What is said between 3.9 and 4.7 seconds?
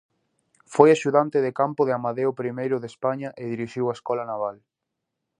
Escola Naval.